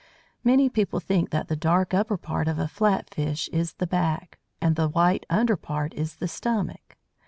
Many 0.43 0.67
people 0.67 0.99
think 0.99 1.29
that 1.29 1.47
the 1.47 1.55
dark 1.55 1.93
upper 1.93 2.17
part 2.17 2.47
of 2.47 2.57
a 2.57 2.67
flat 2.67 3.07
fish 3.13 3.47
is 3.53 3.73
the 3.73 3.85
back, 3.85 4.39
and 4.59 4.75
the 4.75 4.89
white 4.89 5.27
under 5.29 5.55
part 5.55 5.93
is 5.93 6.15
the 6.15 6.27
stomach. 6.27 6.97